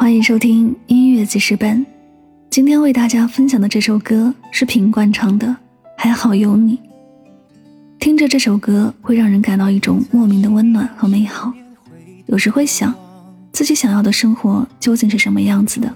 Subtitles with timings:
[0.00, 1.84] 欢迎收听音乐记事本。
[2.48, 5.46] 今天为大家分享的这首歌是品冠唱的
[5.94, 6.74] 《还好有你》。
[7.98, 11.52] 听着这首歌，会让人感到一种莫名的温暖和美好。
[12.24, 12.94] 有时会想，
[13.52, 15.94] 自己想要的生活究竟是什么样子的？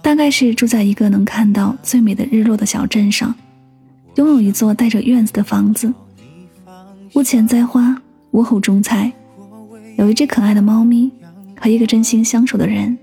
[0.00, 3.34] 大概是住在一个能看到最美的日落的小镇上，
[4.14, 5.92] 拥有一座带着院子的房子，
[7.12, 8.00] 屋前栽花，
[8.30, 9.12] 屋后种菜，
[9.98, 11.12] 有一只可爱的猫咪。
[11.64, 12.94] 和一个真心相守的人，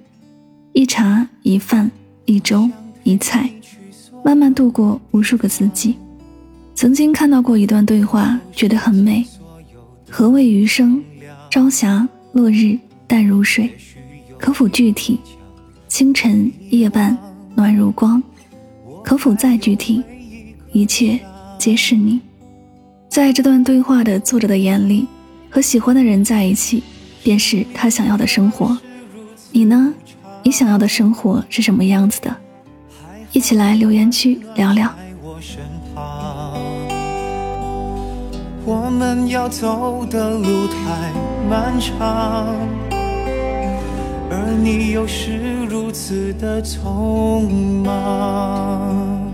[0.73, 1.89] 一茶一饭
[2.25, 2.69] 一粥
[3.01, 3.49] 一菜，
[4.23, 5.95] 慢慢度过无数个四季。
[6.75, 9.25] 曾经看到过一段对话，觉得很美。
[10.11, 11.01] 何谓余生？
[11.49, 13.67] 朝霞、落日、淡如水，
[14.37, 15.19] 可否具体？
[15.87, 17.17] 清晨、夜半，
[17.55, 18.21] 暖如光，
[19.03, 20.03] 可否再具体？
[20.71, 21.19] 一切
[21.57, 22.21] 皆是你。
[23.09, 25.07] 在这段对话的作者的眼里，
[25.49, 26.83] 和喜欢的人在一起。
[27.23, 28.77] 便是他想要的生活，
[29.51, 29.93] 你呢？
[30.43, 32.35] 你想要的生活是什么样子的？
[33.31, 34.91] 一起来留言区聊聊。
[38.65, 41.11] 我们要走的路太
[41.49, 42.55] 漫长，
[44.29, 47.49] 而你又是如此的匆
[47.83, 49.30] 忙。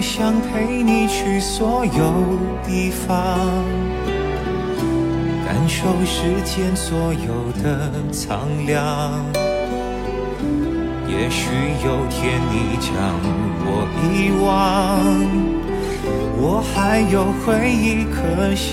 [0.00, 3.38] 想陪你去所有地方，
[5.44, 9.24] 感受世间所有的苍凉。
[11.06, 11.50] 也许
[11.84, 12.90] 有天你将
[13.66, 13.68] 我
[14.00, 14.48] 遗忘，
[16.40, 18.70] 我还有回忆可想。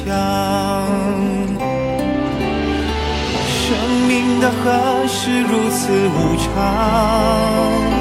[3.50, 3.66] 生
[4.08, 7.97] 命的河是如此无常。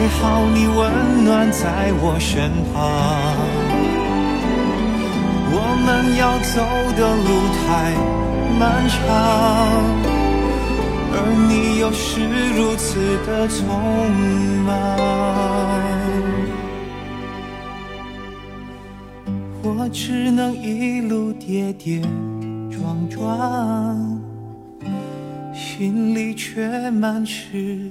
[0.00, 3.34] 还好你温暖在我身旁，
[5.50, 6.62] 我们要走
[6.94, 7.28] 的路
[7.58, 7.66] 太
[8.60, 8.96] 漫长，
[11.10, 11.14] 而
[11.48, 12.22] 你又是
[12.54, 12.86] 如此
[13.26, 13.58] 的匆
[14.62, 14.70] 忙，
[19.64, 22.00] 我只能一路跌跌
[22.70, 24.20] 撞撞，
[25.52, 27.90] 心里却满是。